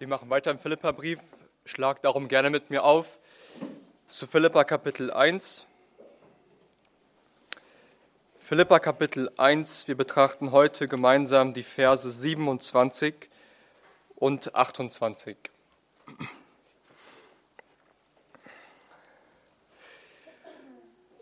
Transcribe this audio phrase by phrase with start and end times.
[0.00, 1.20] Wir machen weiter im Philipperbrief.
[1.66, 3.20] Schlag darum gerne mit mir auf
[4.08, 5.66] zu Philippa Kapitel 1.
[8.36, 9.86] Philippa Kapitel 1.
[9.86, 13.14] Wir betrachten heute gemeinsam die Verse 27
[14.16, 15.36] und 28.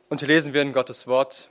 [0.09, 1.51] Und hier lesen wir in Gottes Wort.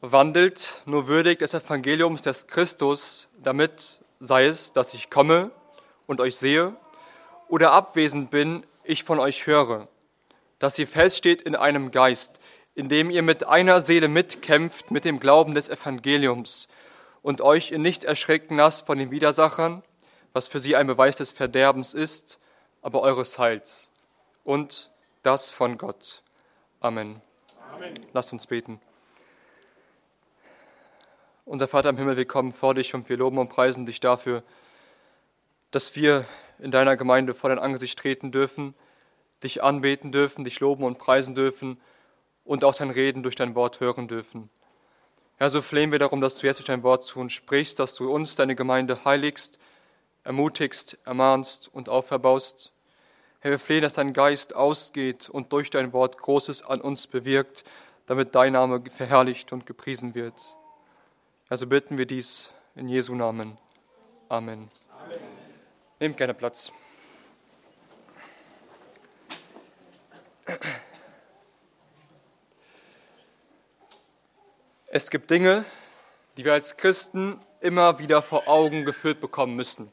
[0.00, 5.50] Wandelt nur würdig des Evangeliums des Christus, damit sei es, dass ich komme
[6.06, 6.74] und euch sehe,
[7.48, 9.88] oder abwesend bin, ich von euch höre,
[10.58, 12.40] dass ihr feststeht in einem Geist,
[12.74, 16.68] indem ihr mit einer Seele mitkämpft mit dem Glauben des Evangeliums
[17.22, 19.82] und euch in nichts erschrecken lasst von den Widersachern,
[20.32, 22.38] was für sie ein Beweis des Verderbens ist,
[22.82, 23.92] aber eures Heils
[24.42, 24.90] und
[25.22, 26.22] das von Gott.
[26.80, 27.22] Amen.
[27.72, 27.94] Amen.
[28.12, 28.80] Lasst uns beten.
[31.46, 34.42] Unser Vater im Himmel, wir kommen vor dich und wir loben und preisen dich dafür,
[35.72, 36.24] dass wir
[36.58, 38.74] in deiner Gemeinde vor dein Angesicht treten dürfen,
[39.42, 41.78] dich anbeten dürfen, dich loben und preisen dürfen
[42.44, 44.48] und auch dein Reden durch dein Wort hören dürfen.
[45.36, 47.94] Herr, so flehen wir darum, dass du jetzt durch dein Wort zu uns sprichst, dass
[47.94, 49.58] du uns, deine Gemeinde, heiligst,
[50.22, 52.72] ermutigst, ermahnst und auferbaust.
[53.40, 57.64] Herr, wir flehen, dass dein Geist ausgeht und durch dein Wort Großes an uns bewirkt,
[58.06, 60.56] damit dein Name verherrlicht und gepriesen wird.
[61.50, 63.58] Also bitten wir dies in Jesu Namen.
[64.30, 64.70] Amen.
[64.88, 65.18] Amen.
[66.00, 66.72] Nehmt gerne Platz.
[74.86, 75.66] Es gibt Dinge,
[76.38, 79.92] die wir als Christen immer wieder vor Augen geführt bekommen müssen.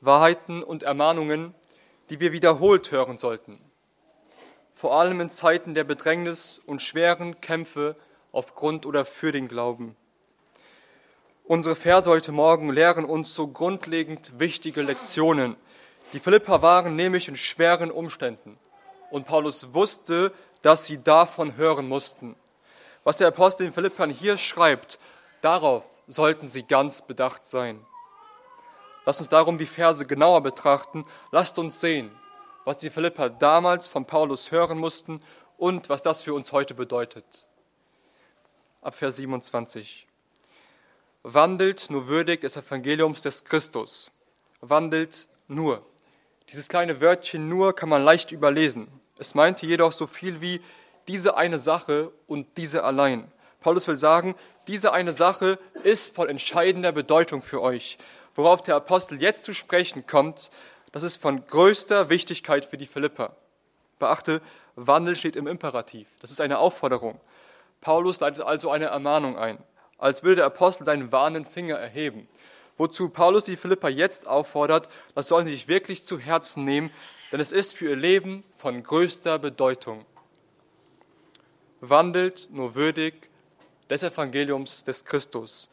[0.00, 1.54] Wahrheiten und Ermahnungen,
[2.10, 3.60] die wir wiederholt hören sollten.
[4.74, 7.94] Vor allem in Zeiten der Bedrängnis und schweren Kämpfe
[8.32, 9.94] aufgrund oder für den Glauben.
[11.48, 15.56] Unsere Verse heute Morgen lehren uns so grundlegend wichtige Lektionen.
[16.12, 18.58] Die Philipper waren nämlich in schweren Umständen
[19.10, 22.36] und Paulus wusste, dass sie davon hören mussten.
[23.02, 24.98] Was der Apostel den Philippern hier schreibt,
[25.40, 27.82] darauf sollten sie ganz bedacht sein.
[29.06, 31.06] Lasst uns darum die Verse genauer betrachten.
[31.30, 32.10] Lasst uns sehen,
[32.66, 35.22] was die Philipper damals von Paulus hören mussten
[35.56, 37.48] und was das für uns heute bedeutet.
[38.82, 40.07] Ab Vers 27
[41.22, 44.10] wandelt nur würdig des Evangeliums des Christus.
[44.60, 45.84] Wandelt nur.
[46.48, 48.88] Dieses kleine Wörtchen nur kann man leicht überlesen.
[49.18, 50.60] Es meinte jedoch so viel wie
[51.08, 53.30] diese eine Sache und diese allein.
[53.60, 54.34] Paulus will sagen,
[54.66, 57.98] diese eine Sache ist von entscheidender Bedeutung für euch.
[58.34, 60.50] Worauf der Apostel jetzt zu sprechen kommt,
[60.92, 63.36] das ist von größter Wichtigkeit für die Philipper.
[63.98, 64.40] Beachte,
[64.76, 66.06] Wandel steht im Imperativ.
[66.20, 67.20] Das ist eine Aufforderung.
[67.80, 69.58] Paulus leitet also eine Ermahnung ein
[69.98, 72.28] als würde der Apostel seinen warnenden Finger erheben.
[72.76, 76.90] Wozu Paulus die Philipper jetzt auffordert, das sollen sie sich wirklich zu Herzen nehmen,
[77.32, 80.06] denn es ist für ihr Leben von größter Bedeutung.
[81.80, 83.28] Wandelt nur würdig
[83.90, 85.68] des Evangeliums des Christus.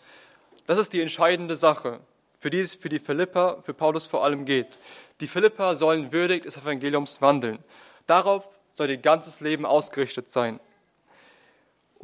[0.67, 1.99] Das ist die entscheidende Sache,
[2.39, 4.79] für die es für die Philipper, für Paulus vor allem geht.
[5.19, 7.59] Die Philipper sollen würdig des Evangeliums wandeln.
[8.07, 10.59] Darauf soll ihr ganzes Leben ausgerichtet sein.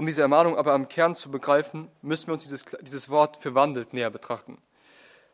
[0.02, 3.94] Um diese Ermahnung aber am Kern zu begreifen, müssen wir uns dieses, dieses Wort verwandelt
[3.94, 4.58] näher betrachten.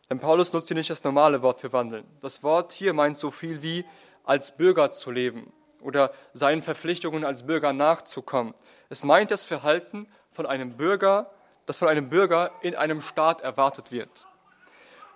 [0.09, 2.03] Denn Paulus nutzt hier nicht das normale Wort für wandeln.
[2.19, 3.85] Das Wort hier meint so viel wie
[4.25, 8.53] als Bürger zu leben oder seinen Verpflichtungen als Bürger nachzukommen.
[8.89, 11.31] Es meint das Verhalten von einem Bürger,
[11.65, 14.27] das von einem Bürger in einem Staat erwartet wird.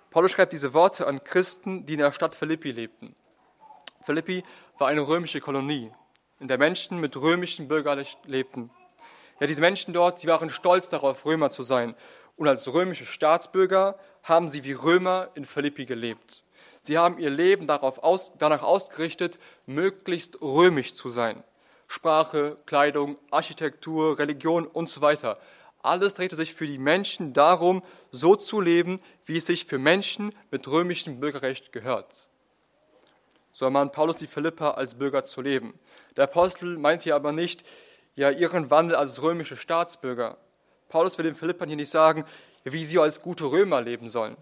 [0.08, 3.14] Paulus schreibt diese Worte an Christen, die in der Stadt Philippi lebten.
[4.00, 4.44] Philippi
[4.78, 5.92] war eine römische Kolonie,
[6.40, 8.70] in der Menschen mit römischem Bürgerrecht lebten.
[9.42, 11.96] Ja, diese Menschen dort, sie waren stolz darauf, Römer zu sein.
[12.36, 16.44] Und als römische Staatsbürger haben sie wie Römer in Philippi gelebt.
[16.80, 21.42] Sie haben ihr Leben darauf aus, danach ausgerichtet, möglichst römisch zu sein.
[21.88, 25.40] Sprache, Kleidung, Architektur, Religion und so weiter.
[25.82, 27.82] Alles drehte sich für die Menschen darum,
[28.12, 32.28] so zu leben, wie es sich für Menschen mit römischem Bürgerrecht gehört.
[33.50, 35.76] So ermahnt Paulus die Philipper, als Bürger zu leben.
[36.16, 37.64] Der Apostel meint hier aber nicht,
[38.14, 40.36] ja ihren Wandel als römische Staatsbürger.
[40.88, 42.24] Paulus will den Philippern hier nicht sagen,
[42.64, 44.36] wie sie als gute Römer leben sollen.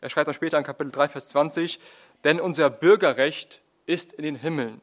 [0.00, 1.80] Er schreibt dann später in Kapitel 3, Vers 20,
[2.24, 4.80] denn unser Bürgerrecht ist in den Himmeln.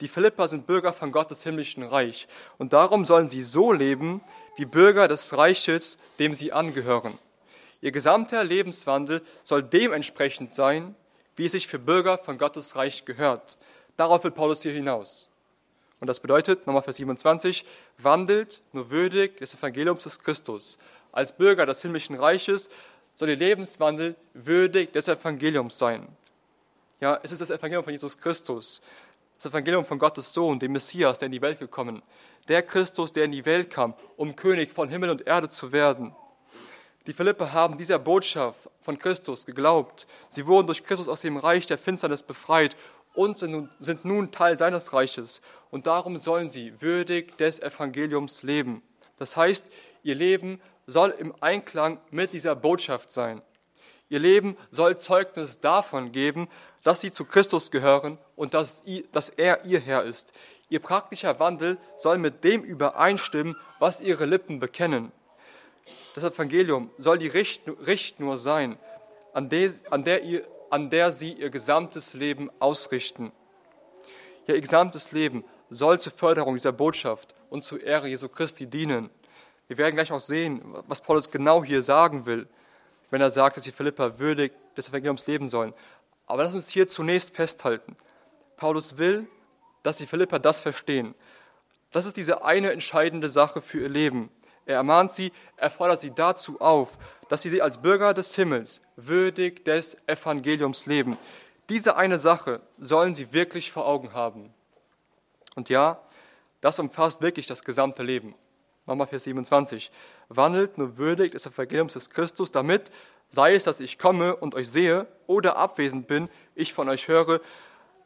[0.00, 2.26] Die Philipper sind Bürger von Gottes himmlischen Reich
[2.58, 4.22] und darum sollen sie so leben,
[4.56, 7.18] wie Bürger des Reiches, dem sie angehören.
[7.80, 10.96] Ihr gesamter Lebenswandel soll dementsprechend sein,
[11.36, 13.58] wie es sich für Bürger von Gottes Reich gehört.
[13.96, 15.28] Darauf will Paulus hier hinaus.
[16.04, 17.64] Und das bedeutet, nochmal Vers 27,
[17.96, 20.76] wandelt nur würdig des Evangeliums des Christus.
[21.12, 22.68] Als Bürger des himmlischen Reiches
[23.14, 26.06] soll ihr Lebenswandel würdig des Evangeliums sein.
[27.00, 28.82] Ja, es ist das Evangelium von Jesus Christus,
[29.38, 32.02] das Evangelium von Gottes Sohn, dem Messias, der in die Welt gekommen,
[32.48, 36.14] der Christus, der in die Welt kam, um König von Himmel und Erde zu werden.
[37.06, 40.06] Die Philipper haben dieser Botschaft von Christus geglaubt.
[40.28, 42.76] Sie wurden durch Christus aus dem Reich der Finsternis befreit
[43.14, 45.40] und sind nun Teil seines Reiches.
[45.70, 48.82] Und darum sollen sie würdig des Evangeliums leben.
[49.18, 49.70] Das heißt,
[50.02, 53.40] ihr Leben soll im Einklang mit dieser Botschaft sein.
[54.08, 56.48] Ihr Leben soll Zeugnis davon geben,
[56.82, 58.82] dass sie zu Christus gehören und dass,
[59.36, 60.32] er ihr Herr ist.
[60.68, 65.12] Ihr praktischer Wandel soll mit dem übereinstimmen, was ihre Lippen bekennen.
[66.14, 68.78] Das Evangelium soll die Richtschnur sein,
[69.32, 73.30] an der, an, der ihr, an der sie ihr gesamtes Leben ausrichten.
[74.48, 79.08] Ja, ihr gesamtes Leben soll zur Förderung dieser Botschaft und zur Ehre Jesu Christi dienen.
[79.68, 82.48] Wir werden gleich auch sehen, was Paulus genau hier sagen will,
[83.10, 85.72] wenn er sagt, dass die Philippa würdig des Evangeliums leben sollen.
[86.26, 87.96] Aber lass uns hier zunächst festhalten.
[88.56, 89.28] Paulus will,
[89.84, 91.14] dass die Philippa das verstehen.
[91.92, 94.28] Das ist diese eine entscheidende Sache für ihr Leben.
[94.66, 99.64] Er ermahnt sie, er fordert sie dazu auf, dass sie als Bürger des Himmels würdig
[99.64, 101.18] des Evangeliums leben.
[101.68, 104.52] Diese eine Sache sollen sie wirklich vor Augen haben.
[105.54, 106.00] Und ja,
[106.60, 108.34] das umfasst wirklich das gesamte Leben.
[108.86, 109.90] Nochmal Vers 27.
[110.28, 112.90] Wandelt nur würdig des Evangeliums des Christus, damit,
[113.30, 117.40] sei es, dass ich komme und euch sehe oder abwesend bin, ich von euch höre,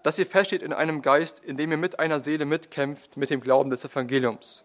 [0.04, 3.40] dass ihr feststeht in einem Geist, in dem ihr mit einer Seele mitkämpft mit dem
[3.40, 4.62] Glauben des Evangeliums.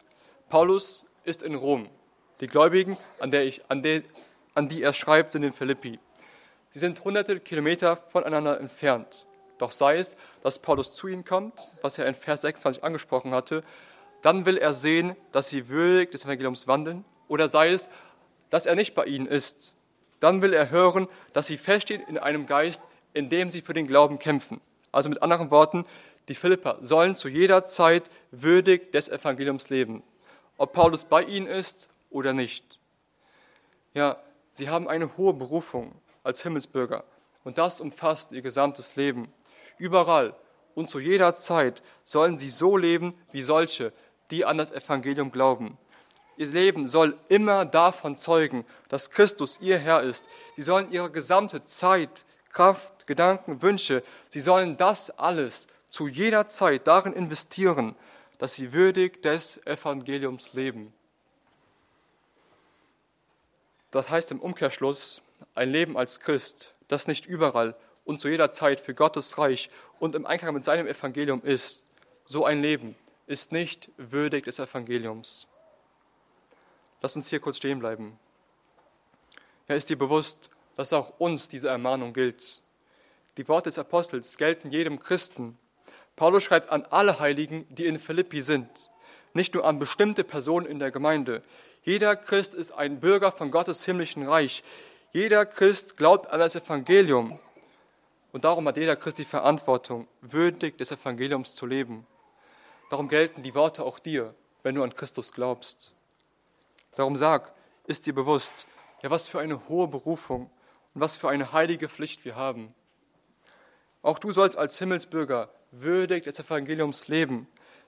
[0.50, 1.89] Paulus ist in Rom.
[2.41, 4.01] Die Gläubigen, an, der ich, an, der,
[4.53, 5.99] an die er schreibt, sind in Philippi.
[6.69, 9.25] Sie sind hunderte Kilometer voneinander entfernt.
[9.57, 13.63] Doch sei es, dass Paulus zu ihnen kommt, was er in Vers 26 angesprochen hatte,
[14.21, 17.89] dann will er sehen, dass sie würdig des Evangeliums wandeln, oder sei es,
[18.49, 19.75] dass er nicht bei ihnen ist.
[20.19, 22.83] Dann will er hören, dass sie feststehen in einem Geist,
[23.13, 24.59] in dem sie für den Glauben kämpfen.
[24.91, 25.85] Also mit anderen Worten,
[26.27, 30.03] die Philipper sollen zu jeder Zeit würdig des Evangeliums leben
[30.57, 32.79] ob Paulus bei ihnen ist oder nicht.
[33.94, 34.17] Ja,
[34.51, 37.03] sie haben eine hohe Berufung als Himmelsbürger
[37.44, 39.31] und das umfasst ihr gesamtes Leben.
[39.77, 40.35] Überall
[40.75, 43.94] und zu jeder Zeit sollen sie so leben wie solche,
[44.31, 45.77] die an das Evangelium glauben.
[46.35, 50.27] Ihr Leben soll immer davon zeugen, dass Christus ihr Herr ist.
[50.56, 56.88] Sie sollen ihre gesamte Zeit, Kraft, Gedanken, Wünsche, sie sollen das alles zu jeder Zeit
[56.88, 57.95] darin investieren,
[58.44, 60.94] dass sie würdig des Evangeliums leben.
[63.90, 65.22] Das heißt im Umkehrschluss,
[65.56, 67.74] ein Leben als Christ, das nicht überall
[68.04, 71.86] und zu jeder Zeit für Gottes Reich und im Einklang mit seinem Evangelium ist,
[72.25, 72.98] so ein Leben
[73.28, 75.48] ist nicht würdig des Evangeliums.
[77.01, 78.19] Lass uns hier kurz stehen bleiben.
[79.69, 82.62] Ja, ist dir bewusst, dass auch uns diese Ermahnung gilt?
[83.38, 85.57] Die Worte des Apostels gelten jedem Christen,
[86.15, 88.92] Paulus schreibt an alle Heiligen, die in Philippi sind,
[89.33, 91.44] nicht nur an bestimmte Personen in der Gemeinde.
[91.83, 94.63] Jeder Christ ist ein Bürger von Gottes himmlischen Reich.
[95.12, 97.39] Jeder Christ glaubt an das Evangelium.
[98.31, 102.07] Und darum hat jeder Christ die Verantwortung, würdig des Evangeliums zu leben.
[102.89, 105.94] Darum gelten die Worte auch dir, wenn du an Christus glaubst.
[106.95, 107.54] Darum sag,
[107.86, 108.68] ist dir bewusst,
[109.01, 110.50] ja, was für eine hohe Berufung
[110.94, 112.74] und was für eine heilige Pflicht wir haben.
[114.02, 117.47] Auch du sollst als Himmelsbürger würdig des Evangeliums leben.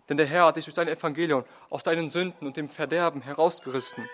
[0.10, 4.08] Denn der Herr hat dich durch sein Evangelium aus deinen Sünden und dem Verderben herausgerissen.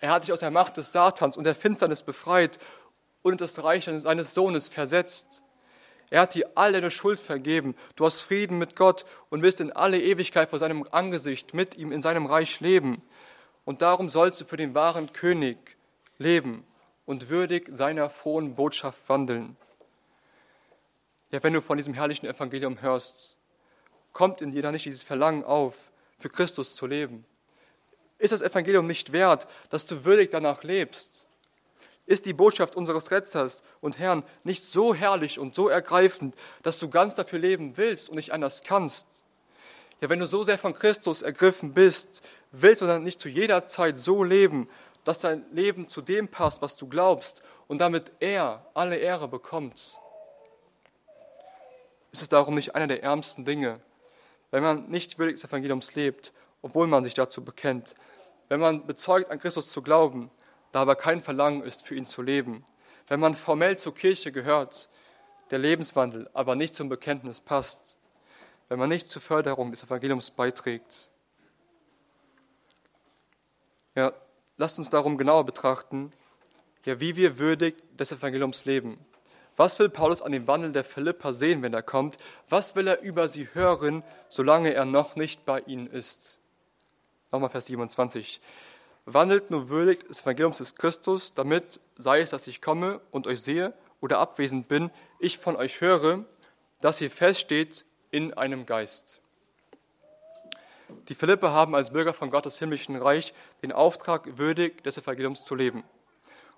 [0.00, 2.58] Er hat dich aus der Macht des Satans und der Finsternis befreit
[3.22, 5.42] und das Reich seines Sohnes versetzt.
[6.08, 7.76] Er hat dir all deine Schuld vergeben.
[7.94, 11.92] Du hast Frieden mit Gott und wirst in alle Ewigkeit vor seinem Angesicht mit ihm
[11.92, 13.02] in seinem Reich leben.
[13.64, 15.76] Und darum sollst du für den wahren König
[16.18, 16.64] leben
[17.06, 19.56] und würdig seiner frohen Botschaft wandeln.
[21.30, 23.36] Ja, wenn du von diesem herrlichen Evangelium hörst,
[24.12, 27.24] kommt in dir dann nicht dieses Verlangen auf, für Christus zu leben?
[28.18, 31.26] Ist das Evangelium nicht wert, dass du würdig danach lebst?
[32.04, 36.34] Ist die Botschaft unseres Retters und Herrn nicht so herrlich und so ergreifend,
[36.64, 39.06] dass du ganz dafür leben willst und nicht anders kannst?
[40.00, 43.66] Ja, wenn du so sehr von Christus ergriffen bist, willst du dann nicht zu jeder
[43.66, 44.68] Zeit so leben,
[45.04, 49.96] dass dein Leben zu dem passt, was du glaubst und damit er alle Ehre bekommt?
[52.12, 53.80] Ist es darum nicht einer der ärmsten Dinge,
[54.50, 57.94] wenn man nicht würdig des Evangeliums lebt, obwohl man sich dazu bekennt,
[58.48, 60.30] wenn man bezeugt, an Christus zu glauben,
[60.72, 62.64] da aber kein Verlangen ist, für ihn zu leben,
[63.06, 64.88] wenn man formell zur Kirche gehört,
[65.50, 67.96] der Lebenswandel aber nicht zum Bekenntnis passt,
[68.68, 71.10] wenn man nicht zur Förderung des Evangeliums beiträgt.
[73.96, 74.12] Ja,
[74.56, 76.12] lasst uns darum genauer betrachten,
[76.84, 78.98] ja, wie wir würdig des Evangeliums leben.
[79.60, 82.16] Was will Paulus an dem Wandel der Philipper sehen, wenn er kommt?
[82.48, 86.38] Was will er über sie hören, solange er noch nicht bei ihnen ist?
[87.30, 88.40] Nochmal Vers 27.
[89.04, 93.42] Wandelt nur würdig des Evangeliums des Christus, damit, sei es, dass ich komme und euch
[93.42, 96.24] sehe oder abwesend bin, ich von euch höre,
[96.80, 99.20] dass ihr feststeht in einem Geist.
[101.10, 105.54] Die Philippe haben als Bürger von Gottes himmlischen Reich den Auftrag, würdig des Evangeliums zu
[105.54, 105.84] leben.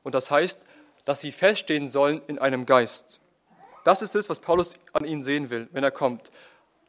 [0.05, 0.65] Und das heißt,
[1.05, 3.21] dass sie feststehen sollen in einem Geist.
[3.85, 6.31] Das ist es, was Paulus an ihnen sehen will, wenn er kommt.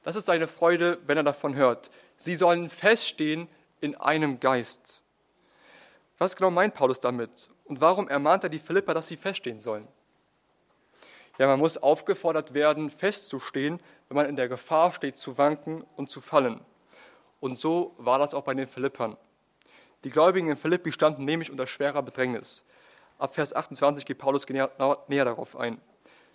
[0.03, 1.89] Das ist seine Freude, wenn er davon hört.
[2.17, 3.48] Sie sollen feststehen
[3.82, 5.01] in einem Geist.
[6.17, 7.50] Was genau meint Paulus damit?
[7.65, 9.88] Und warum ermahnt er die Philipper, dass sie feststehen sollen?
[11.39, 16.12] Ja, man muss aufgefordert werden, festzustehen, wenn man in der Gefahr steht, zu wanken und
[16.12, 16.62] zu fallen.
[17.39, 19.17] Und so war das auch bei den Philippern.
[20.03, 22.63] Die Gläubigen in Philippi standen nämlich unter schwerer Bedrängnis.
[23.24, 24.70] Ab Vers 28 geht Paulus näher,
[25.08, 25.80] darauf ein.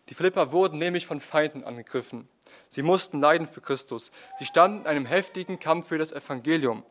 [0.09, 2.27] Die Philipper wurden nämlich von Feinden angegriffen.
[2.71, 4.11] Sie mussten leiden für Christus.
[4.39, 6.83] Sie standen in einem heftigen Kampf für das Evangelium.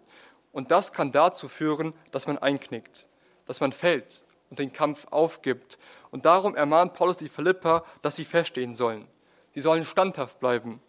[0.52, 3.08] Und das kann dazu führen, dass man einknickt,
[3.48, 5.80] dass man fällt und den Kampf aufgibt.
[6.12, 9.08] Und darum ermahnt Paulus die Philipper, dass sie feststehen sollen.
[9.56, 10.80] Sie sollen standhaft bleiben,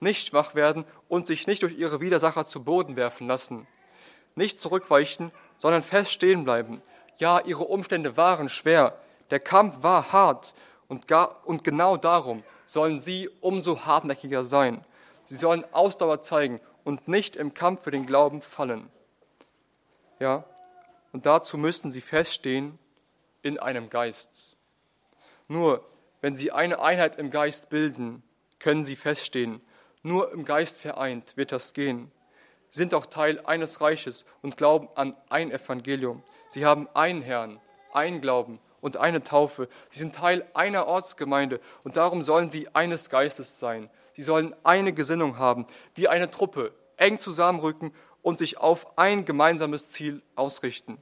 [0.00, 3.66] nicht schwach werden und sich nicht durch ihre Widersacher zu Boden werfen lassen.
[4.36, 6.80] Nicht zurückweichen, sondern fest stehen bleiben,
[7.18, 8.98] ja, ihre Umstände waren schwer,
[9.30, 10.54] der Kampf war hart
[10.88, 14.84] und, gar, und genau darum sollen sie umso hartnäckiger sein.
[15.24, 18.90] Sie sollen Ausdauer zeigen und nicht im Kampf für den Glauben fallen.
[20.20, 20.44] Ja,
[21.12, 22.78] und dazu müssten sie feststehen
[23.42, 24.56] in einem Geist.
[25.48, 25.84] Nur
[26.20, 28.22] wenn sie eine Einheit im Geist bilden,
[28.58, 29.60] können sie feststehen.
[30.02, 32.10] Nur im Geist vereint wird das gehen.
[32.70, 36.22] Sie sind auch Teil eines Reiches und glauben an ein Evangelium.
[36.48, 37.60] Sie haben einen Herrn,
[37.92, 39.68] einen Glauben und eine Taufe.
[39.90, 43.90] Sie sind Teil einer Ortsgemeinde und darum sollen sie eines Geistes sein.
[44.14, 49.88] Sie sollen eine Gesinnung haben, wie eine Truppe, eng zusammenrücken und sich auf ein gemeinsames
[49.88, 50.98] Ziel ausrichten.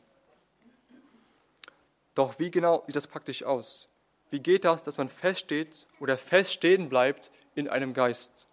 [2.15, 3.89] Doch wie genau sieht das praktisch aus?
[4.31, 8.49] Wie geht das, dass man feststeht oder feststehen bleibt in einem Geist?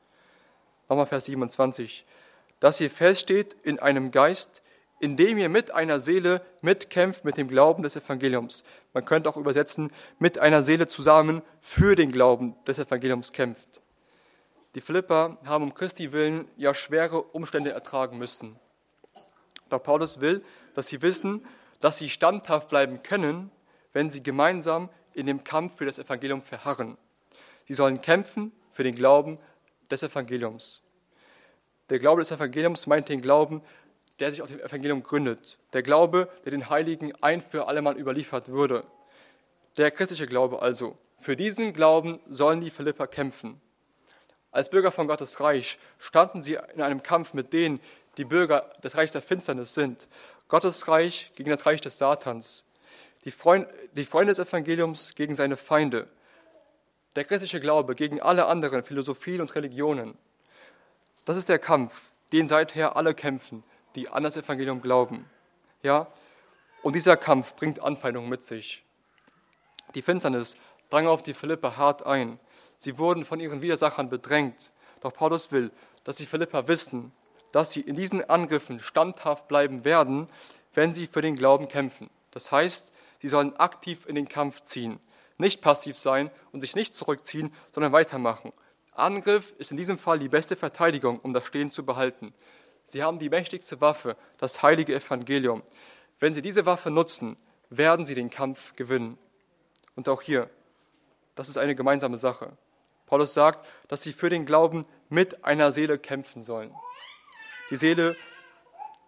[0.88, 2.06] Nochmal Vers 27.
[2.60, 4.62] Dass ihr feststeht in einem Geist,
[5.00, 8.64] indem ihr mit einer Seele mitkämpft mit dem Glauben des Evangeliums.
[8.94, 13.82] Man könnte auch übersetzen, mit einer Seele zusammen für den Glauben des Evangeliums kämpft.
[14.76, 18.60] Die Philipper haben um Christi willen ja schwere Umstände ertragen müssen.
[19.70, 20.44] Doch Paulus will,
[20.76, 21.46] dass sie wissen,
[21.80, 23.52] dass sie standhaft bleiben können,
[23.94, 26.98] wenn sie gemeinsam in dem Kampf für das Evangelium verharren.
[27.68, 29.40] Sie sollen kämpfen für den Glauben
[29.90, 30.82] des Evangeliums.
[31.90, 33.62] Der Glaube des Evangeliums meint den Glauben
[34.20, 35.60] der sich auf dem Evangelium gründet.
[35.74, 38.84] Der Glaube, der den Heiligen ein für allemal überliefert würde.
[39.78, 40.98] Der christliche Glaube also.
[41.20, 43.60] Für diesen Glauben sollen die Philipper kämpfen.
[44.52, 47.80] Als Bürger von Gottes Reich standen sie in einem Kampf mit denen,
[48.18, 50.08] die Bürger des Reichs der Finsternis sind.
[50.48, 52.66] Gottes Reich gegen das Reich des Satans.
[53.26, 56.08] Die Freunde, die Freunde des Evangeliums gegen seine Feinde.
[57.16, 60.18] Der christliche Glaube gegen alle anderen Philosophien und Religionen.
[61.26, 63.64] Das ist der Kampf, den seither alle kämpfen,
[64.00, 65.30] die an das Evangelium glauben.
[65.84, 66.08] Ja?
[66.82, 68.84] Und dieser Kampf bringt Anfeindungen mit sich.
[69.94, 70.56] Die Finsternis
[70.90, 72.40] drang auf die Philipper hart ein.
[72.78, 74.72] Sie wurden von ihren Widersachern bedrängt.
[75.02, 75.72] Doch Paulus will,
[76.06, 77.12] dass die Philipper wissen,
[77.52, 80.30] dass sie in diesen Angriffen standhaft bleiben werden,
[80.74, 82.10] wenn sie für den Glauben kämpfen.
[82.32, 85.00] Das heißt, sie sollen aktiv in den Kampf ziehen,
[85.38, 88.54] nicht passiv sein und sich nicht zurückziehen, sondern weitermachen.
[88.94, 92.34] Angriff ist in diesem Fall die beste Verteidigung, um das Stehen zu behalten.
[92.84, 95.64] Sie haben die mächtigste Waffe, das heilige Evangelium.
[96.20, 97.38] Wenn Sie diese Waffe nutzen,
[97.70, 99.18] werden Sie den Kampf gewinnen.
[99.96, 100.50] Und auch hier,
[101.36, 102.52] das ist eine gemeinsame Sache.
[103.06, 106.74] Paulus sagt, dass Sie für den Glauben mit einer Seele kämpfen sollen.
[107.72, 108.16] Die Seele,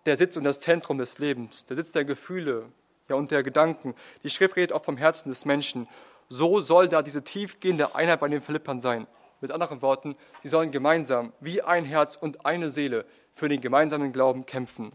[0.05, 2.71] der Sitz und das Zentrum des Lebens, der Sitz der Gefühle
[3.09, 3.95] ja, und der Gedanken.
[4.23, 5.87] Die Schrift redet auch vom Herzen des Menschen.
[6.29, 9.07] So soll da diese tiefgehende Einheit bei den Philippern sein.
[9.41, 14.13] Mit anderen Worten, sie sollen gemeinsam wie ein Herz und eine Seele für den gemeinsamen
[14.13, 14.91] Glauben kämpfen.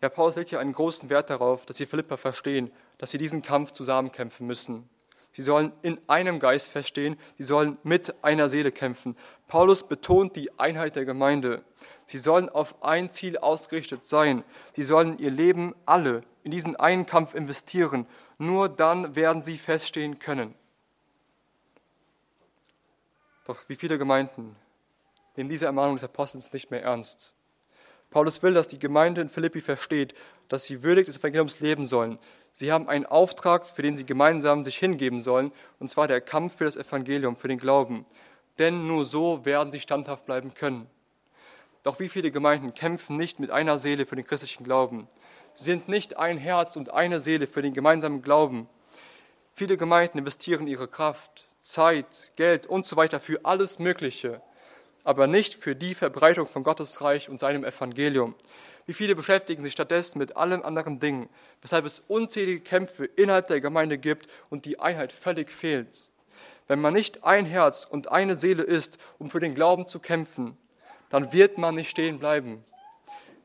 [0.00, 3.42] Ja, Paulus legt hier einen großen Wert darauf, dass die Philipper verstehen, dass sie diesen
[3.42, 4.88] Kampf zusammen kämpfen müssen.
[5.32, 9.16] Sie sollen in einem Geist verstehen, sie sollen mit einer Seele kämpfen.
[9.48, 11.62] Paulus betont die Einheit der Gemeinde.
[12.06, 14.44] Sie sollen auf ein Ziel ausgerichtet sein.
[14.76, 18.06] Sie sollen ihr Leben alle in diesen einen Kampf investieren.
[18.38, 20.54] Nur dann werden sie feststehen können.
[23.44, 24.56] Doch wie viele Gemeinden
[25.36, 27.34] nehmen diese Ermahnung des Apostels nicht mehr ernst.
[28.10, 30.14] Paulus will, dass die Gemeinde in Philippi versteht,
[30.48, 32.18] dass sie würdig des Evangeliums leben sollen.
[32.52, 36.56] Sie haben einen Auftrag, für den sie gemeinsam sich hingeben sollen, und zwar der Kampf
[36.56, 38.06] für das Evangelium, für den Glauben.
[38.58, 40.88] Denn nur so werden sie standhaft bleiben können.
[41.82, 45.08] Doch wie viele Gemeinden kämpfen nicht mit einer Seele für den christlichen Glauben?
[45.54, 48.68] Sie sind nicht ein Herz und eine Seele für den gemeinsamen Glauben.
[49.54, 54.42] Viele Gemeinden investieren ihre Kraft, Zeit, Geld und so weiter für alles Mögliche,
[55.02, 58.34] aber nicht für die Verbreitung von Gottes Reich und seinem Evangelium.
[58.84, 61.30] Wie viele beschäftigen sich stattdessen mit allen anderen Dingen,
[61.62, 66.10] weshalb es unzählige Kämpfe innerhalb der Gemeinde gibt und die Einheit völlig fehlt.
[66.68, 70.58] Wenn man nicht ein Herz und eine Seele ist, um für den Glauben zu kämpfen,
[71.08, 72.62] dann wird man nicht stehen bleiben.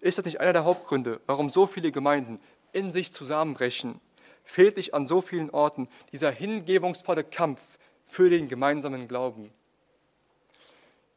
[0.01, 2.41] Ist das nicht einer der Hauptgründe, warum so viele Gemeinden
[2.73, 4.01] in sich zusammenbrechen?
[4.43, 7.78] Fehlt nicht an so vielen Orten dieser hingebungsvolle Kampf
[8.09, 9.51] für den gemeinsamen Glauben?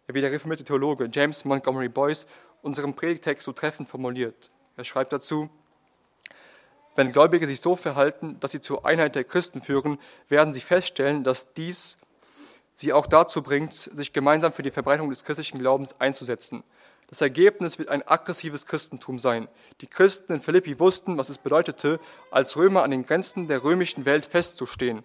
[0.06, 2.26] Wie der reformierte Theologe James Montgomery Boyce
[2.60, 4.50] unserem Predigtext so treffend formuliert.
[4.76, 5.48] Er schreibt dazu,
[6.94, 11.24] wenn Gläubige sich so verhalten, dass sie zur Einheit der Christen führen, werden sie feststellen,
[11.24, 11.96] dass dies
[12.74, 16.62] sie auch dazu bringt, sich gemeinsam für die Verbreitung des christlichen Glaubens einzusetzen.
[17.08, 19.48] Das Ergebnis wird ein aggressives Christentum sein.
[19.80, 24.04] Die Christen in Philippi wussten, was es bedeutete, als Römer an den Grenzen der römischen
[24.04, 25.02] Welt festzustehen.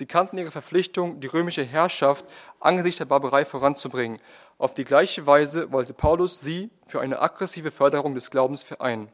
[0.00, 2.24] Sie kannten ihre Verpflichtung, die römische Herrschaft
[2.58, 4.18] angesichts der Barbarei voranzubringen.
[4.56, 9.12] Auf die gleiche Weise wollte Paulus sie für eine aggressive Förderung des Glaubens vereinen.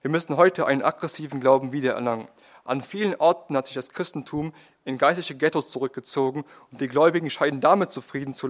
[0.00, 2.28] Wir müssen heute einen aggressiven Glauben wiedererlangen.
[2.64, 4.54] An vielen Orten hat sich das Christentum
[4.86, 8.48] in geistliche Ghettos zurückgezogen und die Gläubigen scheinen damit zufrieden zu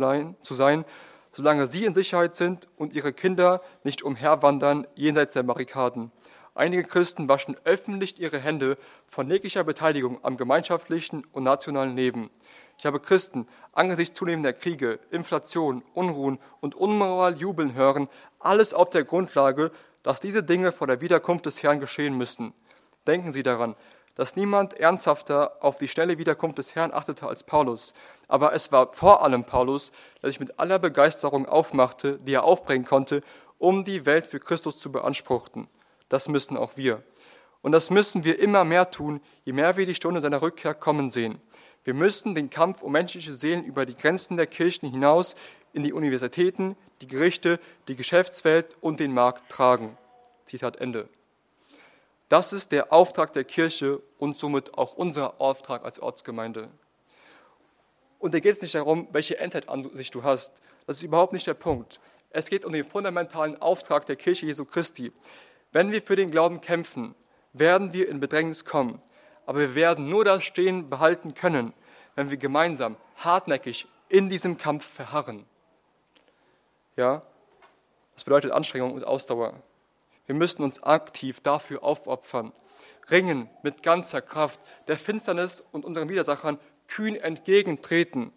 [0.54, 0.84] sein,
[1.32, 6.12] solange sie in Sicherheit sind und ihre Kinder nicht umherwandern jenseits der Barrikaden.
[6.54, 8.76] Einige Christen waschen öffentlich ihre Hände
[9.06, 12.30] von jeglicher Beteiligung am gemeinschaftlichen und nationalen Leben.
[12.78, 19.04] Ich habe Christen angesichts zunehmender Kriege, Inflation, Unruhen und Unmoral jubeln hören, alles auf der
[19.04, 19.70] Grundlage,
[20.02, 22.52] dass diese Dinge vor der Wiederkunft des Herrn geschehen müssen.
[23.06, 23.76] Denken Sie daran,
[24.14, 27.94] dass niemand ernsthafter auf die schnelle Wiederkunft des Herrn achtete als Paulus.
[28.28, 29.92] Aber es war vor allem Paulus,
[30.22, 33.22] der sich mit aller Begeisterung aufmachte, die er aufbringen konnte,
[33.58, 35.68] um die Welt für Christus zu beanspruchen.
[36.10, 37.02] Das müssen auch wir.
[37.62, 41.10] Und das müssen wir immer mehr tun, je mehr wir die Stunde seiner Rückkehr kommen
[41.10, 41.40] sehen.
[41.84, 45.34] Wir müssen den Kampf um menschliche Seelen über die Grenzen der Kirchen hinaus
[45.72, 49.96] in die Universitäten, die Gerichte, die Geschäftswelt und den Markt tragen.
[50.44, 51.08] Zitat Ende.
[52.28, 56.68] Das ist der Auftrag der Kirche und somit auch unser Auftrag als Ortsgemeinde.
[58.18, 60.52] Und da geht es nicht darum, welche Endzeitansicht du hast.
[60.86, 62.00] Das ist überhaupt nicht der Punkt.
[62.30, 65.12] Es geht um den fundamentalen Auftrag der Kirche Jesu Christi.
[65.72, 67.14] Wenn wir für den Glauben kämpfen,
[67.52, 69.00] werden wir in Bedrängnis kommen.
[69.46, 71.72] Aber wir werden nur das Stehen behalten können,
[72.14, 75.44] wenn wir gemeinsam hartnäckig in diesem Kampf verharren.
[76.96, 77.22] Ja,
[78.14, 79.54] das bedeutet Anstrengung und Ausdauer.
[80.26, 82.52] Wir müssen uns aktiv dafür aufopfern,
[83.10, 88.32] ringen mit ganzer Kraft, der Finsternis und unseren Widersachern kühn entgegentreten.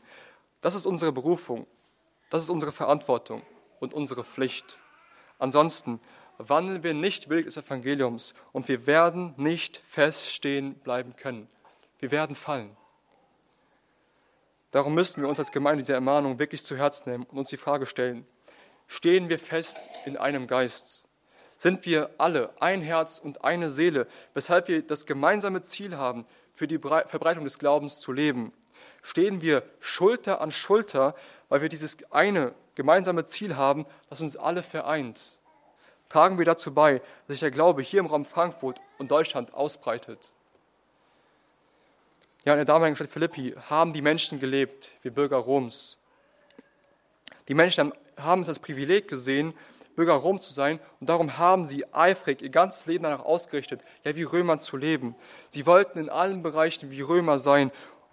[0.61, 1.67] Das ist unsere Berufung,
[2.29, 3.41] das ist unsere Verantwortung
[3.79, 4.77] und unsere Pflicht.
[5.39, 5.99] Ansonsten
[6.49, 11.47] wandeln wir nicht willig des Evangeliums und wir werden nicht feststehen bleiben können.
[11.99, 12.75] Wir werden fallen.
[14.71, 17.57] Darum müssen wir uns als Gemeinde diese Ermahnung wirklich zu Herzen nehmen und uns die
[17.57, 18.25] Frage stellen,
[18.87, 21.03] stehen wir fest in einem Geist?
[21.63, 26.67] sind wir alle ein Herz und eine Seele, weshalb wir das gemeinsame Ziel haben, für
[26.67, 28.51] die Verbreitung des Glaubens zu leben.
[29.01, 31.15] Stehen wir Schulter an Schulter,
[31.47, 35.39] weil wir dieses eine gemeinsame Ziel haben, das uns alle vereint.
[36.13, 40.31] Tragen wir dazu bei, dass sich der Glaube hier im Raum Frankfurt und Deutschland ausbreitet.
[42.45, 45.97] Ja, in der damaligen Stadt Philippi haben die Menschen gelebt wie Bürger Roms.
[47.47, 49.55] Die Menschen haben es als Privileg gesehen,
[49.95, 50.79] Bürger Rom zu sein.
[50.99, 55.15] Und darum haben sie eifrig ihr ganzes Leben danach ausgerichtet, ja wie Römer zu leben.
[55.49, 57.71] Sie wollten in allen Bereichen wie Römer sein.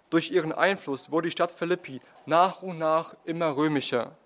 [0.09, 4.17] Durch ihren Einfluss wurde die Stadt Philippi nach und nach immer römischer.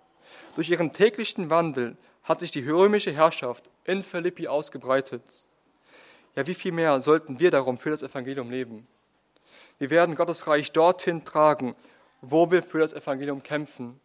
[0.56, 5.24] Durch ihren täglichen Wandel hat sich die römische Herrschaft in Philippi ausgebreitet.
[6.36, 8.86] Ja, wie viel mehr sollten wir darum für das Evangelium leben?
[9.80, 11.76] Wir werden Gottes Reich dorthin tragen,
[12.22, 14.00] wo wir für das Evangelium kämpfen.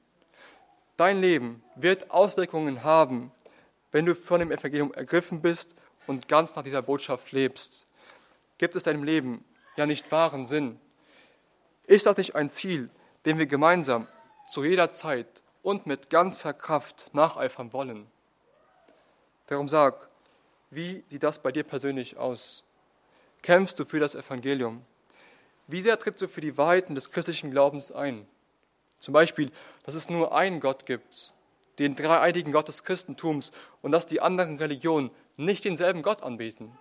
[0.97, 3.33] Dein Leben wird Auswirkungen haben
[3.93, 5.75] wenn du von dem Evangelium ergriffen bist
[6.07, 7.87] und ganz nach dieser Botschaft lebst?
[8.59, 9.45] Gibt es deinem Leben
[9.77, 10.79] ja nicht wahren Sinn?
[11.87, 12.91] Ist das nicht ein Ziel,
[13.25, 14.07] dem wir gemeinsam
[14.49, 18.07] zu jeder Zeit und mit ganzer Kraft nacheifern wollen?
[19.46, 20.09] Darum sag,
[20.70, 22.62] wie sieht das bei dir persönlich aus?
[23.42, 24.85] Kämpfst du für das Evangelium?
[25.66, 28.27] Wie sehr trittst du für die Wahrheiten des christlichen Glaubens ein?
[28.99, 29.51] Zum Beispiel,
[29.85, 31.33] dass es nur einen Gott gibt,
[31.79, 36.77] den dreieinigen Gott des Christentums und dass die anderen Religionen nicht denselben Gott anbeten.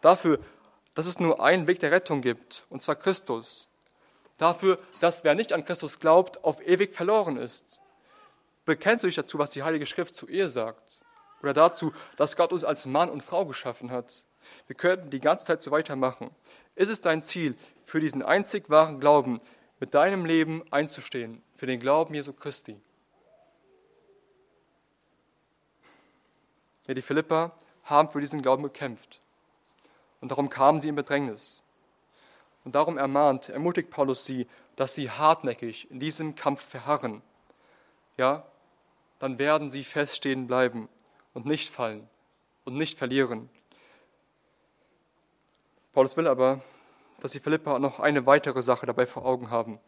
[0.00, 0.40] Dafür,
[0.94, 3.68] dass es nur einen Weg der Rettung gibt, und zwar Christus.
[4.38, 7.80] Dafür, dass wer nicht an Christus glaubt, auf ewig verloren ist.
[8.66, 11.00] Bekennst du dich dazu, was die Heilige Schrift zu Ehe sagt?
[11.40, 14.24] Oder dazu, dass Gott uns als Mann und Frau geschaffen hat?
[14.66, 16.30] Wir könnten die ganze Zeit so weitermachen.
[16.74, 19.38] Ist es dein Ziel, für diesen einzig wahren Glauben
[19.78, 22.80] mit deinem Leben einzustehen, für den Glauben Jesu Christi?
[26.88, 27.52] Ja, die Philipper
[27.84, 29.20] haben für diesen Glauben gekämpft.
[30.20, 31.62] Und darum kamen sie in Bedrängnis.
[32.64, 37.22] Und darum ermahnt, ermutigt Paulus sie, dass sie hartnäckig in diesem Kampf verharren.
[38.16, 38.44] Ja,
[39.18, 40.88] dann werden sie feststehen bleiben
[41.32, 42.08] und nicht fallen
[42.64, 43.48] und nicht verlieren.
[45.92, 46.62] Paulus will aber,
[47.20, 49.80] dass die Philippa noch eine weitere Sache dabei vor Augen haben.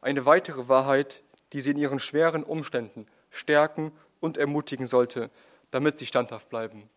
[0.00, 5.30] Eine weitere Wahrheit, die sie in ihren schweren Umständen stärken und ermutigen sollte,
[5.70, 6.88] damit sie standhaft bleiben.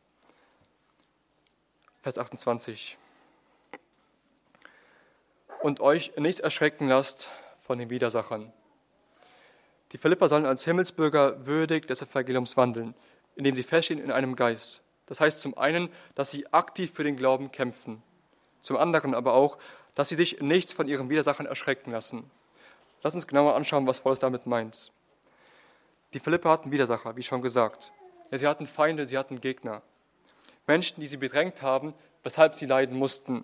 [2.01, 2.97] Vers 28.
[5.61, 8.51] Und euch nichts erschrecken lasst von den Widersachern.
[9.93, 12.95] Die Philipper sollen als Himmelsbürger würdig des Evangeliums wandeln,
[13.35, 14.81] indem sie feststehen in einem Geist.
[15.05, 18.01] Das heißt zum einen, dass sie aktiv für den Glauben kämpfen,
[18.61, 19.57] zum anderen aber auch,
[19.95, 22.29] dass sie sich nichts von ihren Widersachern erschrecken lassen.
[23.03, 24.91] Lass uns genauer anschauen, was Paulus damit meint.
[26.13, 27.91] Die Philipper hatten Widersacher, wie schon gesagt.
[28.31, 29.83] Ja, sie hatten Feinde, sie hatten Gegner.
[30.65, 33.43] Menschen, die sie bedrängt haben, weshalb sie leiden mussten.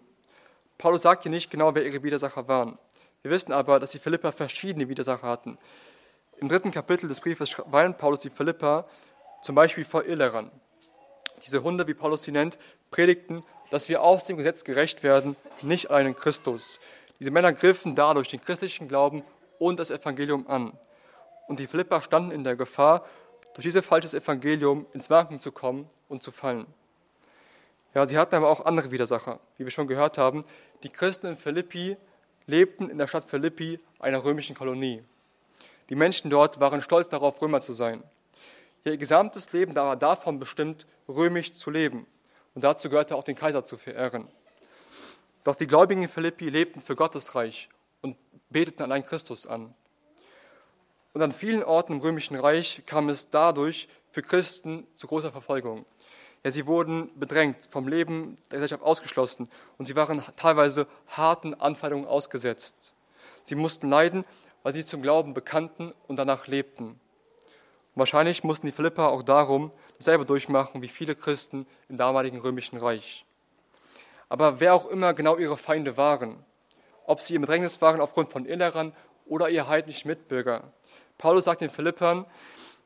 [0.77, 2.79] Paulus sagt hier nicht genau, wer ihre Widersacher waren.
[3.21, 5.57] Wir wissen aber, dass die Philipper verschiedene Widersacher hatten.
[6.41, 8.87] Im dritten Kapitel des Briefes weint Paulus die Philipper
[9.41, 10.49] zum Beispiel vor Irrlehrern.
[11.45, 12.57] Diese Hunde, wie Paulus sie nennt,
[12.91, 16.79] predigten, dass wir aus dem Gesetz gerecht werden, nicht einen Christus.
[17.19, 19.23] Diese Männer griffen dadurch den christlichen Glauben
[19.57, 20.71] und das Evangelium an.
[21.49, 23.05] Und die Philipper standen in der Gefahr,
[23.53, 26.67] durch dieses falsches Evangelium ins Wanken zu kommen und zu fallen.
[27.93, 30.45] Ja, sie hatten aber auch andere Widersacher, wie wir schon gehört haben.
[30.83, 31.97] Die Christen in Philippi
[32.45, 35.03] lebten in der Stadt Philippi, einer römischen Kolonie.
[35.89, 38.03] Die Menschen dort waren stolz darauf, Römer zu sein.
[38.83, 42.05] Ihr gesamtes Leben war davon bestimmt, römisch zu leben.
[42.53, 44.27] Und dazu gehörte auch den Kaiser zu verehren.
[45.43, 47.69] Doch die Gläubigen in Philippi lebten für Gottes Reich
[48.01, 48.17] und
[48.49, 49.73] beteten allein Christus an.
[51.13, 55.85] Und an vielen Orten im Römischen Reich kam es dadurch für Christen zu großer Verfolgung.
[56.43, 62.07] Ja, sie wurden bedrängt, vom Leben der Gesellschaft ausgeschlossen und sie waren teilweise harten Anfeindungen
[62.07, 62.93] ausgesetzt.
[63.43, 64.23] Sie mussten leiden,
[64.63, 66.87] weil sie zum Glauben bekannten und danach lebten.
[66.89, 66.99] Und
[67.95, 73.25] wahrscheinlich mussten die Philipper auch darum dasselbe durchmachen wie viele Christen im damaligen römischen Reich.
[74.29, 76.43] Aber wer auch immer genau ihre Feinde waren,
[77.05, 78.93] ob sie im Bedrängnis waren aufgrund von Inneren
[79.25, 80.71] oder ihr heidnischen Mitbürger,
[81.17, 82.25] Paulus sagt den Philippern,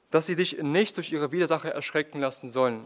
[0.10, 2.86] dass sie sich nicht durch ihre Widersacher erschrecken lassen sollen.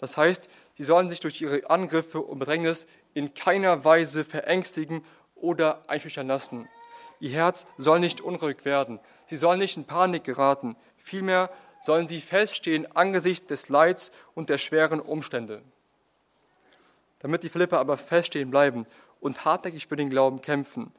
[0.00, 5.82] Das heißt, sie sollen sich durch ihre Angriffe und Bedrängnis in keiner Weise verängstigen oder
[5.88, 6.68] einschüchtern lassen.
[7.22, 8.98] Ihr Herz soll nicht unruhig werden.
[9.26, 10.74] Sie sollen nicht in Panik geraten.
[10.96, 15.62] Vielmehr sollen sie feststehen angesichts des Leids und der schweren Umstände.
[17.20, 18.86] Damit die Philipper aber feststehen bleiben
[19.20, 20.90] und hartnäckig für den Glauben kämpfen,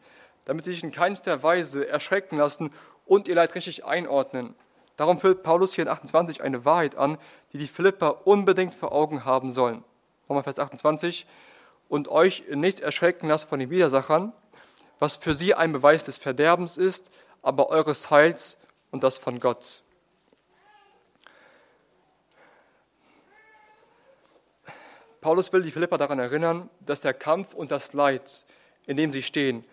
[0.45, 2.71] damit sie sich in keinster Weise erschrecken lassen
[3.05, 4.55] und ihr Leid richtig einordnen.
[4.95, 7.17] Darum führt Paulus hier in 28 eine Wahrheit an,
[7.51, 9.83] die die Philipper unbedingt vor Augen haben sollen.
[10.29, 11.27] Nochmal Vers 28.
[11.89, 14.31] Und euch nichts erschrecken lasst von den Widersachern,
[15.03, 17.11] was für sie ein Beweis des Verderbens ist,
[17.41, 18.57] aber eures Heils
[18.89, 19.83] und das von Gott.
[25.19, 28.45] Paulus will die Philipper daran erinnern, dass der Kampf und das Leid,
[28.85, 29.65] in dem sie stehen,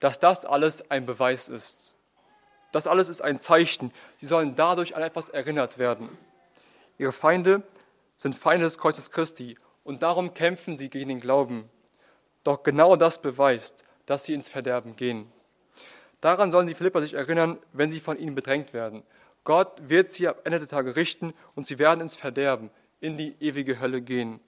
[0.00, 1.94] dass das alles ein Beweis ist.
[2.72, 3.92] Das alles ist ein Zeichen.
[4.16, 6.08] Sie sollen dadurch an etwas erinnert werden.
[6.96, 7.62] Ihre Feinde
[8.16, 11.68] sind Feinde des Kreuzes Christi und darum kämpfen sie gegen den Glauben.
[12.42, 15.30] Doch genau das beweist, dass sie ins Verderben gehen.
[16.22, 19.02] Daran sollen die Philipper sich erinnern, wenn sie von ihnen bedrängt werden.
[19.44, 23.36] Gott wird sie am Ende der Tage richten und sie werden ins Verderben, in die
[23.38, 24.40] ewige Hölle gehen.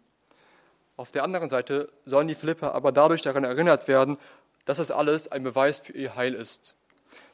[0.96, 4.16] Auf der anderen Seite sollen die Philipper aber dadurch daran erinnert werden,
[4.64, 6.74] dass das alles ein Beweis für ihr Heil ist.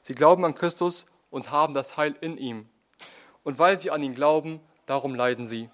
[0.03, 2.69] Sie glauben an Christus und haben das Heil in ihm.
[3.45, 5.71] Und weil sie an ihn glauben, darum leiden sie.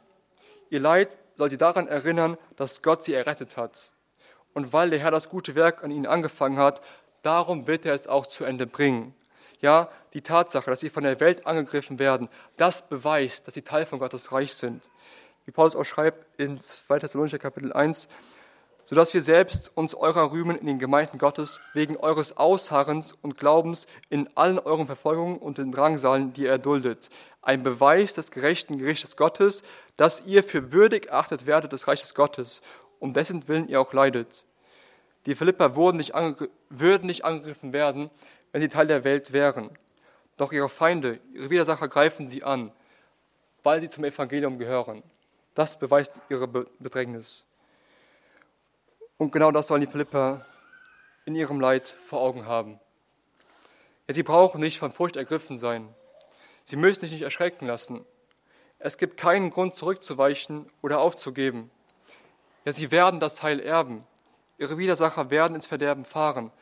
[0.68, 3.91] Ihr Leid soll sie daran erinnern, dass Gott sie errettet hat.
[4.54, 6.80] Und weil der Herr das gute Werk an ihnen angefangen hat,
[7.22, 9.14] darum wird er es auch zu Ende bringen.
[9.60, 13.86] Ja, die Tatsache, dass sie von der Welt angegriffen werden, das beweist, dass sie Teil
[13.86, 14.82] von Gottes Reich sind.
[15.44, 17.00] Wie Paulus auch schreibt in 2.
[17.00, 18.08] Thessalonicher Kapitel 1,
[18.84, 23.86] sodass wir selbst uns eurer rühmen in den Gemeinden Gottes wegen eures Ausharrens und Glaubens
[24.10, 27.08] in allen euren Verfolgungen und den Drangsalen, die ihr erduldet.
[27.40, 29.62] Ein Beweis des gerechten Gerichtes Gottes,
[29.96, 32.62] dass ihr für würdig erachtet werdet des Reiches Gottes,
[33.02, 34.46] um dessen Willen ihr auch leidet.
[35.26, 36.12] Die Philipper würden nicht,
[36.70, 38.10] würden nicht angegriffen werden,
[38.52, 39.70] wenn sie Teil der Welt wären.
[40.36, 42.70] Doch ihre Feinde, ihre Widersacher greifen sie an,
[43.64, 45.02] weil sie zum Evangelium gehören.
[45.56, 47.44] Das beweist ihre Bedrängnis.
[49.18, 50.46] Und genau das sollen die Philipper
[51.24, 52.78] in ihrem Leid vor Augen haben.
[54.06, 55.92] Sie brauchen nicht von Furcht ergriffen sein.
[56.62, 58.06] Sie müssen sich nicht erschrecken lassen.
[58.78, 61.72] Es gibt keinen Grund zurückzuweichen oder aufzugeben.
[62.64, 64.04] Ja, sie werden das Heil erben.
[64.58, 66.52] Ihre Widersacher werden ins Verderben fahren.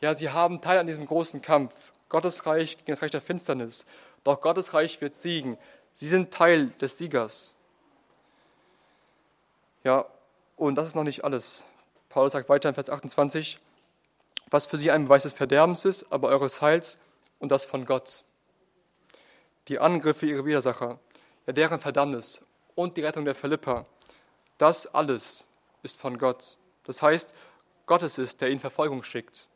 [0.00, 1.92] Ja, sie haben Teil an diesem großen Kampf.
[2.08, 3.86] Gottes Reich gegen das Reich der Finsternis.
[4.24, 5.56] Doch Gottes Reich wird siegen.
[5.94, 7.54] Sie sind Teil des Siegers.
[9.84, 10.04] Ja,
[10.56, 11.64] und das ist noch nicht alles.
[12.08, 13.58] Paulus sagt weiter in Vers 28,
[14.50, 16.98] was für sie ein Beweis des Verderbens ist, aber eures Heils
[17.38, 18.24] und das von Gott.
[19.68, 20.98] Die Angriffe ihrer Widersacher,
[21.46, 22.42] ja deren Verdammnis
[22.74, 23.86] und die Rettung der Philippa,
[24.58, 25.48] das alles
[25.82, 26.56] ist von Gott.
[26.84, 27.32] Das heißt,
[27.86, 29.48] Gott ist es, der ihnen Verfolgung schickt.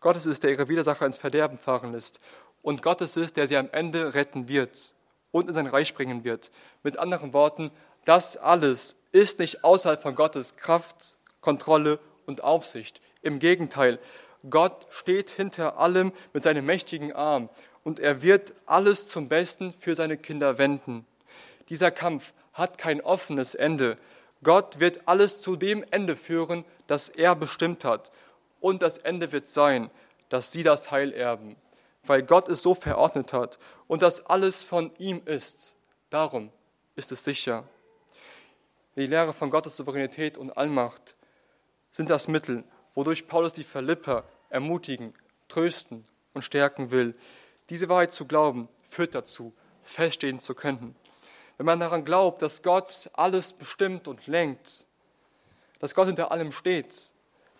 [0.00, 2.20] Gott ist es, der ihre Widersacher ins Verderben fahren lässt.
[2.62, 4.94] Und Gott ist es, der sie am Ende retten wird
[5.30, 6.50] und in sein Reich bringen wird.
[6.82, 7.70] Mit anderen Worten,
[8.04, 13.00] das alles ist nicht außerhalb von Gottes Kraft Kontrolle und Aufsicht.
[13.22, 13.98] Im Gegenteil,
[14.48, 17.48] Gott steht hinter allem mit seinem mächtigen Arm
[17.84, 21.06] und er wird alles zum Besten für seine Kinder wenden.
[21.68, 23.98] Dieser Kampf hat kein offenes Ende.
[24.42, 28.12] Gott wird alles zu dem Ende führen, das er bestimmt hat.
[28.60, 29.90] Und das Ende wird sein,
[30.28, 31.56] dass sie das Heil erben,
[32.04, 35.76] weil Gott es so verordnet hat und dass alles von ihm ist.
[36.10, 36.50] Darum
[36.96, 37.64] ist es sicher.
[38.96, 41.16] Die Lehre von Gottes Souveränität und Allmacht
[41.92, 45.14] sind das Mittel, wodurch Paulus die Philipper ermutigen,
[45.48, 47.14] trösten und stärken will.
[47.70, 50.96] Diese Wahrheit zu glauben, führt dazu, feststehen zu können.
[51.58, 54.86] Wenn man daran glaubt, dass Gott alles bestimmt und lenkt,
[55.80, 57.12] dass Gott hinter allem steht,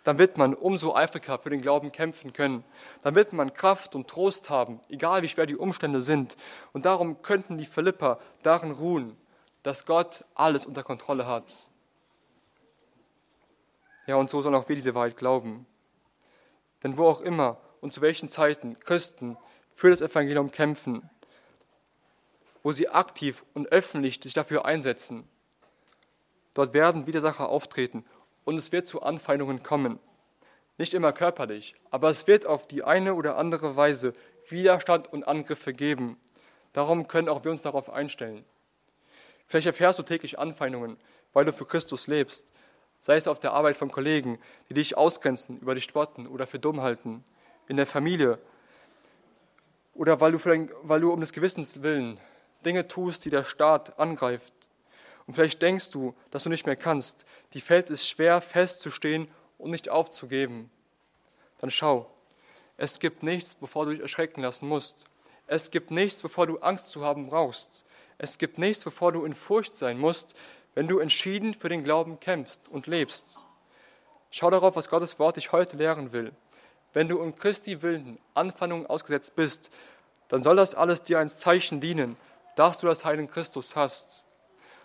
[0.04, 2.64] dann wird man umso eifriger für den Glauben kämpfen können.
[3.02, 6.36] Dann wird man Kraft und Trost haben, egal wie schwer die Umstände sind.
[6.72, 9.16] Und darum könnten die Philipper darin ruhen,
[9.64, 11.68] dass Gott alles unter Kontrolle hat.
[14.06, 15.66] Ja, und so sollen auch wir diese Wahrheit glauben.
[16.82, 19.36] Denn wo auch immer und zu welchen Zeiten Christen
[19.74, 21.10] für das Evangelium kämpfen,
[22.62, 25.28] wo sie aktiv und öffentlich sich dafür einsetzen,
[26.54, 28.04] dort werden Widersacher auftreten
[28.44, 29.98] und es wird zu Anfeindungen kommen.
[30.76, 34.12] Nicht immer körperlich, aber es wird auf die eine oder andere Weise
[34.48, 36.16] Widerstand und Angriffe geben.
[36.72, 38.44] Darum können auch wir uns darauf einstellen.
[39.46, 40.98] Vielleicht erfährst du täglich Anfeindungen,
[41.32, 42.46] weil du für Christus lebst
[43.00, 46.58] sei es auf der Arbeit von Kollegen, die dich ausgrenzen, über dich spotten oder für
[46.58, 47.24] dumm halten,
[47.68, 48.38] in der Familie
[49.94, 52.20] oder weil du, weil du um des Gewissens willen
[52.64, 54.52] Dinge tust, die der Staat angreift.
[55.26, 57.26] Und vielleicht denkst du, dass du nicht mehr kannst.
[57.52, 60.70] Die fällt es schwer, festzustehen und nicht aufzugeben.
[61.58, 62.10] Dann schau,
[62.76, 65.06] es gibt nichts, bevor du dich erschrecken lassen musst.
[65.46, 67.84] Es gibt nichts, bevor du Angst zu haben brauchst.
[68.18, 70.34] Es gibt nichts, bevor du in Furcht sein musst,
[70.74, 73.44] wenn du entschieden für den Glauben kämpfst und lebst.
[74.30, 76.32] Schau darauf, was Gottes Wort dich heute lehren will.
[76.92, 79.70] Wenn du um Christi Willen Anfeindungen ausgesetzt bist,
[80.28, 82.16] dann soll das alles dir als Zeichen dienen,
[82.58, 84.24] dass du das Heil in Christus hast.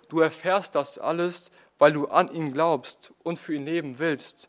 [0.08, 4.48] Du erfährst das alles, weil du an ihn glaubst und für ihn leben willst.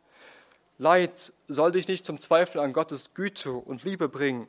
[0.76, 4.46] Leid soll dich nicht zum Zweifel an Gottes Güte und Liebe bringen.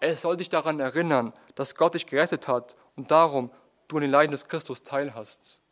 [0.00, 3.50] Es soll dich daran erinnern, dass Gott dich gerettet hat und darum
[3.88, 5.62] du an den Leiden des Christus teilhast.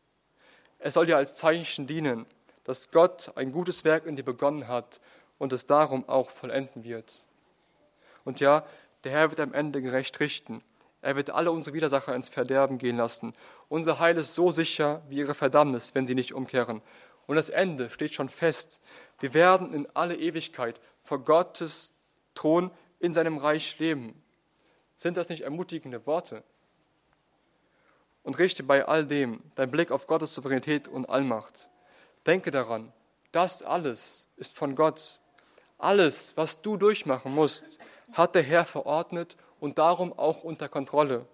[0.78, 2.24] Es soll dir als Zeichen dienen,
[2.64, 5.00] dass Gott ein gutes Werk in dir begonnen hat
[5.37, 7.26] und es darum auch vollenden wird.
[8.24, 8.64] Und ja,
[9.04, 10.62] der Herr wird am Ende gerecht richten.
[11.09, 13.33] Er wird alle unsere Widersacher ins Verderben gehen lassen.
[13.71, 16.83] Unser Heil ist so sicher wie ihre Verdammnis, wenn sie nicht umkehren.
[17.27, 18.79] Und das Ende steht schon fest.
[19.18, 21.94] Wir werden in alle Ewigkeit vor Gottes
[22.35, 24.23] Thron in seinem Reich leben.
[24.97, 26.44] Sind das nicht ermutigende Worte?
[28.23, 31.71] und richte bei all dem dein Blick auf Gottes Souveränität und Allmacht.
[32.27, 32.92] Denke daran,
[33.33, 35.21] das alles ist von Gott.
[35.79, 37.79] Alles, was du durchmachen musst,
[38.12, 41.27] hat der Herr verordnet und darum auch unter Kontrolle.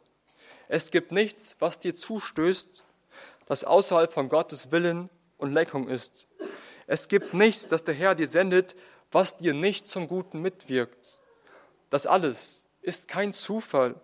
[0.68, 2.84] Es gibt nichts, was dir zustößt,
[3.46, 6.26] das außerhalb von Gottes Willen und Leckung ist.
[6.86, 8.74] Es gibt nichts, das der Herr dir sendet,
[9.12, 11.20] was dir nicht zum Guten mitwirkt.
[11.90, 13.94] Das alles ist kein Zufall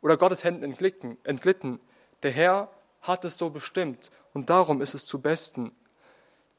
[0.00, 1.80] oder Gottes Händen entglitten.
[2.22, 5.72] Der Herr hat es so bestimmt und darum ist es zu Besten.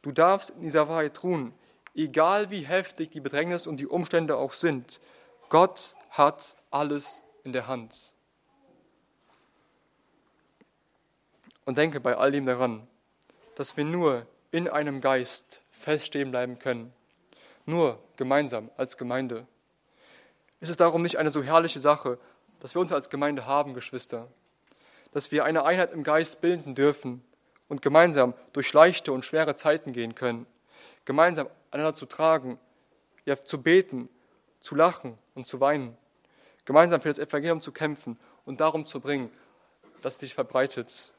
[0.01, 1.53] Du darfst in dieser Wahrheit ruhen,
[1.93, 5.01] egal wie heftig die Bedrängnis und die Umstände auch sind.
[5.49, 8.13] Gott hat alles in der Hand.
[11.65, 12.87] Und denke bei all dem daran,
[13.55, 16.93] dass wir nur in einem Geist feststehen bleiben können,
[17.65, 19.47] nur gemeinsam als Gemeinde.
[20.59, 22.19] Ist es darum nicht eine so herrliche Sache,
[22.59, 24.27] dass wir uns als Gemeinde haben, Geschwister,
[25.13, 27.23] dass wir eine Einheit im Geist bilden dürfen
[27.67, 30.45] und gemeinsam durch leichte und schwere Zeiten gehen können,
[31.05, 32.59] gemeinsam einander zu tragen,
[33.25, 34.09] ja zu beten,
[34.59, 35.97] zu lachen und zu weinen,
[36.65, 39.31] gemeinsam für das Evangelium zu kämpfen und darum zu bringen,
[40.01, 41.13] dass es sich verbreitet.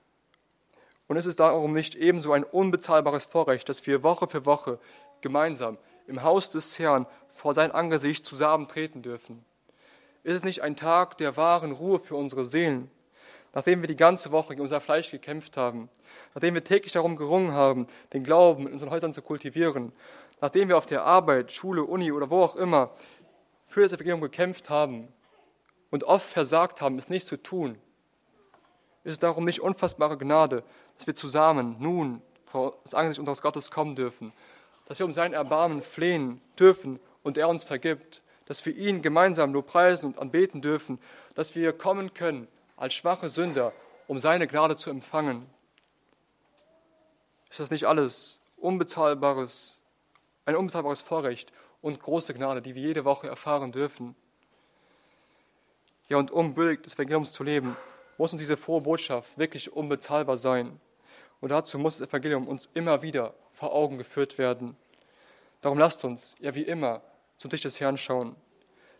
[1.08, 4.78] Und ist es darum nicht ebenso ein unbezahlbares Vorrecht, dass wir Woche für Woche
[5.22, 9.44] gemeinsam im Haus des Herrn vor sein Angesicht zusammentreten dürfen?
[10.22, 12.90] Ist es nicht ein Tag der wahren Ruhe für unsere Seelen?
[13.52, 15.88] Nachdem wir die ganze Woche gegen unser Fleisch gekämpft haben,
[16.34, 19.92] nachdem wir täglich darum gerungen haben, den Glauben in unseren Häusern zu kultivieren,
[20.40, 22.90] nachdem wir auf der Arbeit, Schule, Uni oder wo auch immer
[23.70, 25.08] für das Evangelium gekämpft haben
[25.90, 27.78] und oft versagt haben, es nicht zu tun,
[29.04, 30.64] ist es darum nicht unfassbare Gnade,
[30.98, 34.32] dass wir zusammen nun vor das Angesicht unseres Gottes kommen dürfen,
[34.86, 39.52] dass wir um sein Erbarmen flehen dürfen und er uns vergibt, dass wir ihn gemeinsam
[39.52, 40.98] nur preisen und anbeten dürfen,
[41.36, 43.72] dass wir kommen können als schwache Sünder,
[44.08, 45.46] um seine Gnade zu empfangen.
[47.48, 49.80] Ist das nicht alles unbezahlbares,
[50.44, 54.14] ein unbezahlbares Vorrecht und große Gnade, die wir jede Woche erfahren dürfen?
[56.08, 57.76] Ja, und um billig des Evangeliums zu leben,
[58.18, 60.80] muss uns diese frohe Botschaft wirklich unbezahlbar sein.
[61.40, 64.76] Und dazu muss das Evangelium uns immer wieder vor Augen geführt werden.
[65.62, 67.02] Darum lasst uns, ja wie immer,
[67.36, 68.36] zum Tisch des Herrn schauen.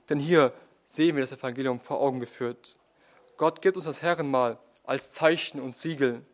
[0.08, 0.52] Denn hier
[0.84, 2.76] sehen wir das Evangelium vor Augen geführt.
[3.36, 6.24] Gott gibt uns das Herrenmal als Zeichen und Siegel.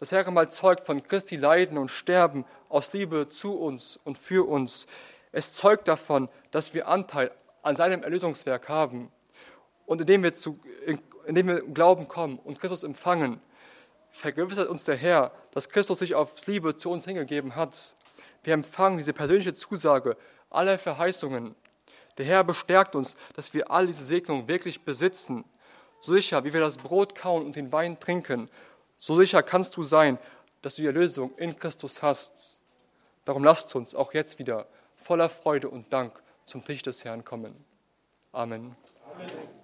[0.00, 4.86] Das Herrenmal zeugt von Christi Leiden und Sterben aus Liebe zu uns und für uns.
[5.34, 9.10] Es zeugt davon, dass wir Anteil an seinem Erlösungswerk haben.
[9.84, 10.60] Und indem wir, zu,
[11.26, 13.40] indem wir im Glauben kommen und Christus empfangen,
[14.12, 17.96] vergewissert uns der Herr, dass Christus sich auf Liebe zu uns hingegeben hat.
[18.44, 20.16] Wir empfangen diese persönliche Zusage,
[20.50, 21.56] aller Verheißungen.
[22.16, 25.44] Der Herr bestärkt uns, dass wir all diese Segnungen wirklich besitzen.
[25.98, 28.48] So sicher, wie wir das Brot kauen und den Wein trinken,
[28.98, 30.16] so sicher kannst du sein,
[30.62, 32.60] dass du die Erlösung in Christus hast.
[33.24, 34.68] Darum lasst uns auch jetzt wieder
[35.04, 37.54] voller Freude und Dank zum Tisch des Herrn kommen.
[38.32, 38.74] Amen.
[39.14, 39.63] Amen.